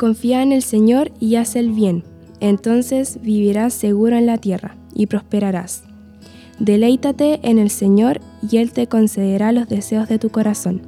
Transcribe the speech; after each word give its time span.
Confía 0.00 0.42
en 0.42 0.52
el 0.52 0.62
Señor 0.62 1.12
y 1.20 1.34
haz 1.34 1.56
el 1.56 1.72
bien, 1.72 2.04
entonces 2.40 3.18
vivirás 3.20 3.74
seguro 3.74 4.16
en 4.16 4.24
la 4.24 4.38
tierra 4.38 4.74
y 4.94 5.04
prosperarás. 5.04 5.82
Deleítate 6.58 7.38
en 7.42 7.58
el 7.58 7.68
Señor 7.68 8.22
y 8.50 8.56
Él 8.56 8.72
te 8.72 8.86
concederá 8.86 9.52
los 9.52 9.68
deseos 9.68 10.08
de 10.08 10.18
tu 10.18 10.30
corazón. 10.30 10.80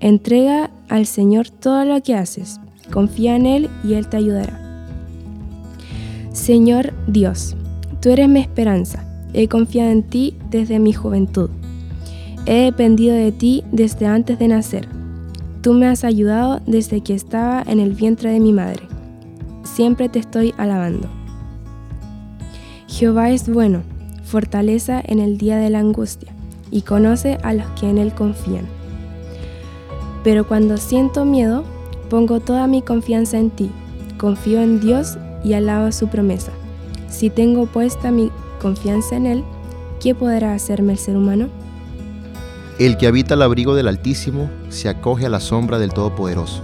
Entrega 0.00 0.70
al 0.90 1.06
Señor 1.06 1.48
todo 1.48 1.86
lo 1.86 2.02
que 2.02 2.14
haces, 2.14 2.60
confía 2.92 3.36
en 3.36 3.46
Él 3.46 3.70
y 3.82 3.94
Él 3.94 4.06
te 4.06 4.18
ayudará. 4.18 4.86
Señor 6.32 6.92
Dios, 7.06 7.56
tú 8.02 8.10
eres 8.10 8.28
mi 8.28 8.40
esperanza, 8.40 9.02
he 9.32 9.48
confiado 9.48 9.92
en 9.92 10.02
ti 10.02 10.36
desde 10.50 10.78
mi 10.78 10.92
juventud. 10.92 11.48
He 12.44 12.64
dependido 12.64 13.14
de 13.14 13.32
ti 13.32 13.64
desde 13.72 14.04
antes 14.04 14.38
de 14.38 14.48
nacer. 14.48 14.99
Tú 15.62 15.74
me 15.74 15.86
has 15.86 16.04
ayudado 16.04 16.60
desde 16.66 17.02
que 17.02 17.14
estaba 17.14 17.62
en 17.66 17.80
el 17.80 17.92
vientre 17.92 18.30
de 18.30 18.40
mi 18.40 18.52
madre. 18.52 18.82
Siempre 19.62 20.08
te 20.08 20.18
estoy 20.18 20.54
alabando. 20.56 21.08
Jehová 22.88 23.30
es 23.30 23.46
bueno, 23.46 23.82
fortaleza 24.24 25.02
en 25.04 25.18
el 25.18 25.36
día 25.36 25.58
de 25.58 25.68
la 25.68 25.80
angustia, 25.80 26.32
y 26.70 26.82
conoce 26.82 27.36
a 27.42 27.52
los 27.52 27.66
que 27.78 27.90
en 27.90 27.98
él 27.98 28.14
confían. 28.14 28.66
Pero 30.24 30.46
cuando 30.46 30.78
siento 30.78 31.26
miedo, 31.26 31.64
pongo 32.08 32.40
toda 32.40 32.66
mi 32.66 32.80
confianza 32.80 33.38
en 33.38 33.50
ti, 33.50 33.70
confío 34.16 34.62
en 34.62 34.80
Dios 34.80 35.18
y 35.44 35.52
alabo 35.52 35.92
su 35.92 36.08
promesa. 36.08 36.52
Si 37.08 37.28
tengo 37.28 37.66
puesta 37.66 38.10
mi 38.10 38.30
confianza 38.60 39.16
en 39.16 39.26
Él, 39.26 39.44
¿qué 40.00 40.14
podrá 40.14 40.54
hacerme 40.54 40.92
el 40.92 40.98
ser 40.98 41.16
humano? 41.16 41.48
El 42.80 42.96
que 42.96 43.06
habita 43.06 43.34
al 43.34 43.42
abrigo 43.42 43.74
del 43.74 43.88
Altísimo 43.88 44.50
se 44.70 44.88
acoge 44.88 45.26
a 45.26 45.28
la 45.28 45.40
sombra 45.40 45.78
del 45.78 45.92
Todopoderoso. 45.92 46.62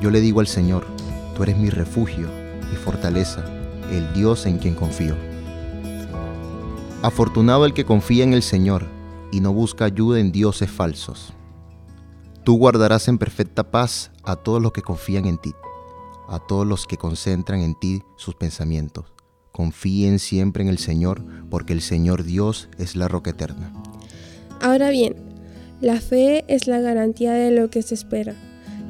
Yo 0.00 0.12
le 0.12 0.20
digo 0.20 0.38
al 0.38 0.46
Señor, 0.46 0.86
tú 1.34 1.42
eres 1.42 1.58
mi 1.58 1.70
refugio, 1.70 2.28
mi 2.70 2.76
fortaleza, 2.76 3.44
el 3.90 4.12
Dios 4.12 4.46
en 4.46 4.58
quien 4.58 4.76
confío. 4.76 5.16
Afortunado 7.02 7.66
el 7.66 7.74
que 7.74 7.84
confía 7.84 8.22
en 8.22 8.32
el 8.32 8.44
Señor 8.44 8.86
y 9.32 9.40
no 9.40 9.52
busca 9.52 9.86
ayuda 9.86 10.20
en 10.20 10.30
dioses 10.30 10.70
falsos. 10.70 11.32
Tú 12.44 12.56
guardarás 12.56 13.08
en 13.08 13.18
perfecta 13.18 13.72
paz 13.72 14.12
a 14.22 14.36
todos 14.36 14.62
los 14.62 14.70
que 14.70 14.82
confían 14.82 15.26
en 15.26 15.38
ti, 15.38 15.52
a 16.28 16.38
todos 16.38 16.64
los 16.64 16.86
que 16.86 16.96
concentran 16.96 17.58
en 17.58 17.74
ti 17.74 18.04
sus 18.16 18.36
pensamientos. 18.36 19.06
Confíen 19.50 20.20
siempre 20.20 20.62
en 20.62 20.68
el 20.68 20.78
Señor, 20.78 21.24
porque 21.50 21.72
el 21.72 21.80
Señor 21.80 22.22
Dios 22.22 22.68
es 22.78 22.94
la 22.94 23.08
roca 23.08 23.30
eterna. 23.30 23.81
Ahora 24.62 24.90
bien, 24.90 25.16
la 25.80 26.00
fe 26.00 26.44
es 26.46 26.68
la 26.68 26.80
garantía 26.80 27.32
de 27.32 27.50
lo 27.50 27.68
que 27.68 27.82
se 27.82 27.96
espera, 27.96 28.36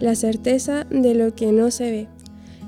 la 0.00 0.14
certeza 0.14 0.84
de 0.84 1.14
lo 1.14 1.34
que 1.34 1.50
no 1.50 1.70
se 1.70 1.90
ve. 1.90 2.08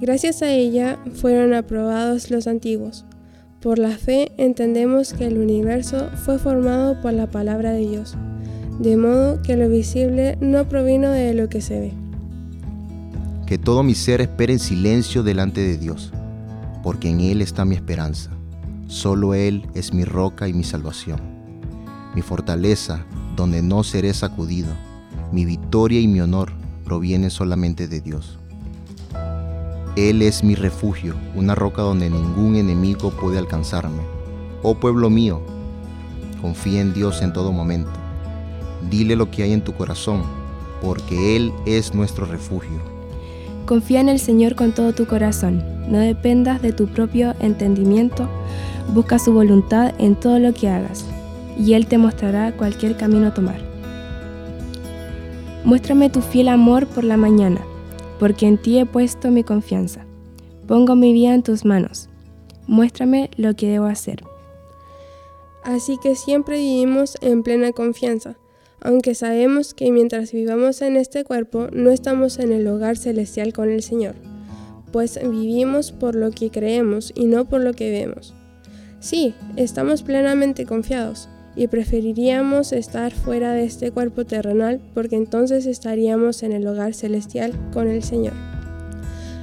Gracias 0.00 0.40
a 0.40 0.50
ella 0.50 0.98
fueron 1.12 1.52
aprobados 1.52 2.30
los 2.30 2.46
antiguos. 2.46 3.04
Por 3.60 3.78
la 3.78 3.90
fe 3.90 4.32
entendemos 4.38 5.12
que 5.12 5.26
el 5.26 5.36
universo 5.36 6.08
fue 6.24 6.38
formado 6.38 6.98
por 7.02 7.12
la 7.12 7.30
palabra 7.30 7.72
de 7.72 7.86
Dios, 7.86 8.16
de 8.80 8.96
modo 8.96 9.42
que 9.42 9.58
lo 9.58 9.68
visible 9.68 10.38
no 10.40 10.66
provino 10.66 11.10
de 11.10 11.34
lo 11.34 11.50
que 11.50 11.60
se 11.60 11.78
ve. 11.78 11.92
Que 13.44 13.58
todo 13.58 13.82
mi 13.82 13.94
ser 13.94 14.22
espere 14.22 14.54
en 14.54 14.58
silencio 14.58 15.22
delante 15.22 15.60
de 15.60 15.76
Dios, 15.76 16.14
porque 16.82 17.10
en 17.10 17.20
Él 17.20 17.42
está 17.42 17.66
mi 17.66 17.74
esperanza. 17.74 18.30
Solo 18.86 19.34
Él 19.34 19.66
es 19.74 19.92
mi 19.92 20.06
roca 20.06 20.48
y 20.48 20.54
mi 20.54 20.64
salvación 20.64 21.35
mi 22.16 22.22
fortaleza, 22.22 23.04
donde 23.36 23.60
no 23.60 23.84
seré 23.84 24.14
sacudido. 24.14 24.72
Mi 25.32 25.44
victoria 25.44 26.00
y 26.00 26.08
mi 26.08 26.22
honor 26.22 26.50
provienen 26.82 27.30
solamente 27.30 27.88
de 27.88 28.00
Dios. 28.00 28.38
Él 29.96 30.22
es 30.22 30.42
mi 30.42 30.54
refugio, 30.54 31.14
una 31.34 31.54
roca 31.54 31.82
donde 31.82 32.08
ningún 32.08 32.56
enemigo 32.56 33.10
puede 33.10 33.38
alcanzarme. 33.38 34.00
Oh 34.62 34.76
pueblo 34.76 35.10
mío, 35.10 35.42
confía 36.40 36.80
en 36.80 36.94
Dios 36.94 37.20
en 37.20 37.34
todo 37.34 37.52
momento. 37.52 37.90
Dile 38.88 39.14
lo 39.14 39.30
que 39.30 39.42
hay 39.42 39.52
en 39.52 39.62
tu 39.62 39.74
corazón, 39.74 40.22
porque 40.80 41.36
Él 41.36 41.52
es 41.66 41.94
nuestro 41.94 42.24
refugio. 42.24 42.80
Confía 43.66 44.00
en 44.00 44.08
el 44.08 44.20
Señor 44.20 44.54
con 44.54 44.72
todo 44.72 44.94
tu 44.94 45.06
corazón. 45.06 45.62
No 45.86 45.98
dependas 45.98 46.62
de 46.62 46.72
tu 46.72 46.86
propio 46.86 47.34
entendimiento. 47.40 48.26
Busca 48.94 49.18
su 49.18 49.34
voluntad 49.34 49.92
en 49.98 50.16
todo 50.16 50.38
lo 50.38 50.54
que 50.54 50.70
hagas 50.70 51.04
y 51.58 51.74
Él 51.74 51.86
te 51.86 51.98
mostrará 51.98 52.52
cualquier 52.56 52.96
camino 52.96 53.28
a 53.28 53.34
tomar. 53.34 53.60
Muéstrame 55.64 56.10
tu 56.10 56.20
fiel 56.20 56.48
amor 56.48 56.86
por 56.86 57.04
la 57.04 57.16
mañana, 57.16 57.60
porque 58.18 58.46
en 58.46 58.58
ti 58.58 58.78
he 58.78 58.86
puesto 58.86 59.30
mi 59.30 59.42
confianza. 59.42 60.04
Pongo 60.66 60.94
mi 60.94 61.12
vida 61.12 61.34
en 61.34 61.42
tus 61.42 61.64
manos. 61.64 62.08
Muéstrame 62.66 63.30
lo 63.36 63.54
que 63.54 63.68
debo 63.68 63.86
hacer. 63.86 64.22
Así 65.64 65.98
que 66.00 66.14
siempre 66.14 66.58
vivimos 66.58 67.16
en 67.20 67.42
plena 67.42 67.72
confianza, 67.72 68.36
aunque 68.80 69.16
sabemos 69.16 69.74
que 69.74 69.90
mientras 69.90 70.30
vivamos 70.30 70.80
en 70.82 70.96
este 70.96 71.24
cuerpo 71.24 71.66
no 71.72 71.90
estamos 71.90 72.38
en 72.38 72.52
el 72.52 72.68
hogar 72.68 72.96
celestial 72.96 73.52
con 73.52 73.68
el 73.68 73.82
Señor, 73.82 74.14
pues 74.92 75.18
vivimos 75.20 75.90
por 75.90 76.14
lo 76.14 76.30
que 76.30 76.50
creemos 76.50 77.12
y 77.16 77.24
no 77.24 77.46
por 77.46 77.62
lo 77.62 77.74
que 77.74 77.90
vemos. 77.90 78.34
Sí, 79.00 79.34
estamos 79.56 80.02
plenamente 80.02 80.66
confiados, 80.66 81.28
y 81.56 81.68
preferiríamos 81.68 82.72
estar 82.72 83.12
fuera 83.12 83.52
de 83.52 83.64
este 83.64 83.90
cuerpo 83.90 84.24
terrenal 84.26 84.80
porque 84.94 85.16
entonces 85.16 85.66
estaríamos 85.66 86.42
en 86.42 86.52
el 86.52 86.66
hogar 86.66 86.94
celestial 86.94 87.52
con 87.72 87.88
el 87.88 88.02
Señor. 88.02 88.34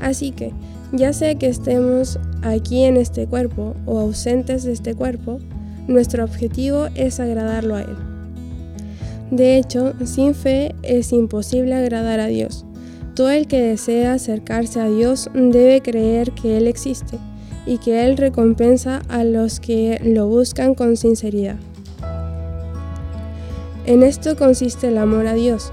Así 0.00 0.30
que, 0.30 0.52
ya 0.92 1.12
sea 1.12 1.34
que 1.36 1.48
estemos 1.48 2.18
aquí 2.42 2.84
en 2.84 2.98
este 2.98 3.26
cuerpo 3.26 3.74
o 3.86 3.98
ausentes 3.98 4.64
de 4.64 4.72
este 4.72 4.94
cuerpo, 4.94 5.40
nuestro 5.88 6.24
objetivo 6.24 6.88
es 6.94 7.20
agradarlo 7.20 7.76
a 7.76 7.82
Él. 7.82 7.96
De 9.30 9.56
hecho, 9.56 9.94
sin 10.04 10.34
fe 10.34 10.74
es 10.82 11.12
imposible 11.12 11.74
agradar 11.74 12.20
a 12.20 12.26
Dios. 12.26 12.66
Todo 13.16 13.30
el 13.30 13.46
que 13.46 13.60
desea 13.60 14.12
acercarse 14.12 14.80
a 14.80 14.88
Dios 14.88 15.30
debe 15.34 15.80
creer 15.80 16.32
que 16.32 16.58
Él 16.58 16.66
existe 16.66 17.18
y 17.66 17.78
que 17.78 18.04
Él 18.04 18.16
recompensa 18.16 19.02
a 19.08 19.24
los 19.24 19.60
que 19.60 20.00
lo 20.04 20.28
buscan 20.28 20.74
con 20.74 20.96
sinceridad. 20.96 21.56
En 23.86 24.02
esto 24.02 24.34
consiste 24.34 24.88
el 24.88 24.96
amor 24.96 25.26
a 25.26 25.34
Dios, 25.34 25.70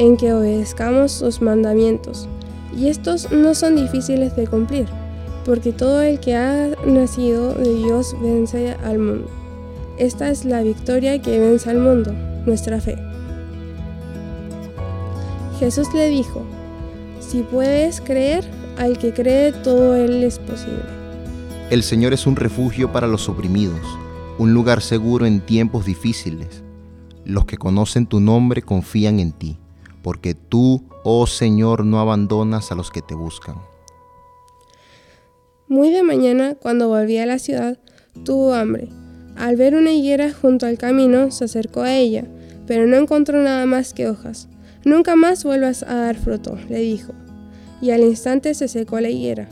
en 0.00 0.16
que 0.16 0.32
obedezcamos 0.32 1.12
sus 1.12 1.40
mandamientos. 1.40 2.28
Y 2.76 2.88
estos 2.88 3.30
no 3.30 3.54
son 3.54 3.76
difíciles 3.76 4.34
de 4.34 4.48
cumplir, 4.48 4.86
porque 5.44 5.72
todo 5.72 6.02
el 6.02 6.18
que 6.18 6.34
ha 6.34 6.70
nacido 6.84 7.54
de 7.54 7.72
Dios 7.76 8.16
vence 8.20 8.74
al 8.84 8.98
mundo. 8.98 9.28
Esta 9.96 10.28
es 10.30 10.44
la 10.44 10.62
victoria 10.62 11.22
que 11.22 11.38
vence 11.38 11.70
al 11.70 11.78
mundo, 11.78 12.12
nuestra 12.46 12.80
fe. 12.80 12.96
Jesús 15.60 15.86
le 15.94 16.08
dijo, 16.08 16.42
si 17.20 17.42
puedes 17.42 18.00
creer, 18.00 18.44
al 18.76 18.98
que 18.98 19.12
cree 19.12 19.52
todo 19.52 19.94
él 19.94 20.24
es 20.24 20.40
posible. 20.40 20.82
El 21.70 21.84
Señor 21.84 22.12
es 22.12 22.26
un 22.26 22.34
refugio 22.34 22.90
para 22.90 23.06
los 23.06 23.28
oprimidos, 23.28 23.86
un 24.38 24.52
lugar 24.52 24.82
seguro 24.82 25.26
en 25.26 25.40
tiempos 25.40 25.84
difíciles 25.84 26.64
los 27.24 27.44
que 27.44 27.56
conocen 27.56 28.06
tu 28.06 28.20
nombre 28.20 28.62
confían 28.62 29.20
en 29.20 29.32
ti, 29.32 29.58
porque 30.02 30.34
tú, 30.34 30.84
oh 31.04 31.26
Señor, 31.26 31.84
no 31.84 32.00
abandonas 32.00 32.72
a 32.72 32.74
los 32.74 32.90
que 32.90 33.02
te 33.02 33.14
buscan. 33.14 33.56
Muy 35.68 35.90
de 35.90 36.02
mañana, 36.02 36.54
cuando 36.54 36.88
volví 36.88 37.18
a 37.18 37.26
la 37.26 37.38
ciudad, 37.38 37.78
tuvo 38.24 38.54
hambre. 38.54 38.88
Al 39.36 39.56
ver 39.56 39.74
una 39.74 39.92
higuera 39.92 40.32
junto 40.32 40.66
al 40.66 40.76
camino, 40.76 41.30
se 41.30 41.44
acercó 41.44 41.80
a 41.82 41.94
ella, 41.94 42.24
pero 42.66 42.86
no 42.86 42.96
encontró 42.96 43.42
nada 43.42 43.64
más 43.66 43.94
que 43.94 44.08
hojas. 44.08 44.48
Nunca 44.84 45.16
más 45.16 45.44
vuelvas 45.44 45.82
a 45.82 45.94
dar 45.94 46.16
fruto, 46.16 46.58
le 46.68 46.80
dijo. 46.80 47.12
Y 47.80 47.90
al 47.90 48.02
instante 48.02 48.54
se 48.54 48.68
secó 48.68 49.00
la 49.00 49.08
higuera. 49.08 49.48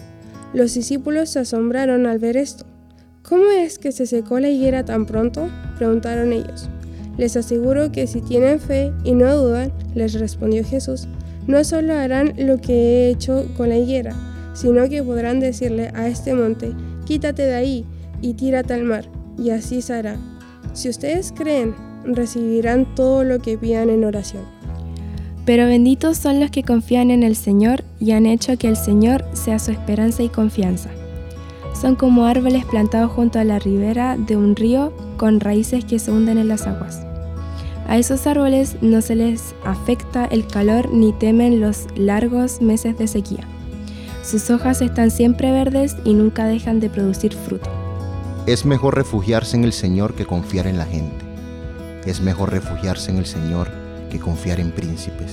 Los 0.52 0.74
discípulos 0.74 1.30
se 1.30 1.38
asombraron 1.38 2.06
al 2.06 2.18
ver 2.18 2.36
esto. 2.36 2.66
¿Cómo 3.22 3.50
es 3.50 3.78
que 3.78 3.92
se 3.92 4.06
secó 4.06 4.40
la 4.40 4.48
higuera 4.48 4.84
tan 4.84 5.06
pronto? 5.06 5.48
preguntaron 5.78 6.32
ellos. 6.32 6.68
Les 7.20 7.36
aseguro 7.36 7.92
que 7.92 8.06
si 8.06 8.22
tienen 8.22 8.58
fe 8.58 8.94
y 9.04 9.12
no 9.12 9.36
dudan, 9.36 9.70
les 9.94 10.14
respondió 10.14 10.64
Jesús, 10.64 11.06
no 11.46 11.64
solo 11.64 11.92
harán 11.92 12.32
lo 12.38 12.56
que 12.56 12.72
he 12.72 13.10
hecho 13.10 13.44
con 13.58 13.68
la 13.68 13.76
higuera, 13.76 14.16
sino 14.54 14.88
que 14.88 15.02
podrán 15.02 15.38
decirle 15.38 15.90
a 15.94 16.08
este 16.08 16.32
monte, 16.32 16.72
quítate 17.04 17.42
de 17.42 17.54
ahí 17.54 17.84
y 18.22 18.32
tírate 18.32 18.72
al 18.72 18.84
mar, 18.84 19.04
y 19.36 19.50
así 19.50 19.82
se 19.82 19.92
hará. 19.92 20.16
Si 20.72 20.88
ustedes 20.88 21.30
creen, 21.36 21.74
recibirán 22.06 22.94
todo 22.94 23.22
lo 23.22 23.38
que 23.38 23.58
pidan 23.58 23.90
en 23.90 24.04
oración. 24.04 24.44
Pero 25.44 25.66
benditos 25.66 26.16
son 26.16 26.40
los 26.40 26.50
que 26.50 26.62
confían 26.62 27.10
en 27.10 27.22
el 27.22 27.36
Señor 27.36 27.84
y 27.98 28.12
han 28.12 28.24
hecho 28.24 28.56
que 28.56 28.68
el 28.68 28.78
Señor 28.78 29.26
sea 29.34 29.58
su 29.58 29.72
esperanza 29.72 30.22
y 30.22 30.30
confianza. 30.30 30.88
Son 31.78 31.96
como 31.96 32.24
árboles 32.24 32.64
plantados 32.64 33.12
junto 33.12 33.38
a 33.38 33.44
la 33.44 33.58
ribera 33.58 34.16
de 34.16 34.38
un 34.38 34.56
río 34.56 34.94
con 35.18 35.38
raíces 35.38 35.84
que 35.84 35.98
se 35.98 36.10
hunden 36.10 36.38
en 36.38 36.48
las 36.48 36.66
aguas 36.66 37.09
A 37.88 37.98
esos 37.98 38.26
árboles 38.26 38.76
no 38.80 39.00
se 39.00 39.16
les 39.16 39.54
afecta 39.64 40.24
el 40.26 40.46
calor 40.46 40.90
ni 40.92 41.12
temen 41.12 41.60
los 41.60 41.86
largos 41.96 42.60
meses 42.60 42.96
de 42.98 43.08
sequía. 43.08 43.46
Sus 44.22 44.50
hojas 44.50 44.80
están 44.82 45.10
siempre 45.10 45.50
verdes 45.50 45.96
y 46.04 46.14
nunca 46.14 46.46
dejan 46.46 46.78
de 46.78 46.90
producir 46.90 47.34
fruto. 47.34 47.70
Es 48.46 48.64
mejor 48.64 48.94
refugiarse 48.94 49.56
en 49.56 49.64
el 49.64 49.72
Señor 49.72 50.14
que 50.14 50.26
confiar 50.26 50.66
en 50.66 50.78
la 50.78 50.86
gente. 50.86 51.24
Es 52.06 52.20
mejor 52.20 52.50
refugiarse 52.50 53.10
en 53.10 53.18
el 53.18 53.26
Señor 53.26 53.68
que 54.10 54.18
confiar 54.18 54.60
en 54.60 54.72
príncipes. 54.72 55.32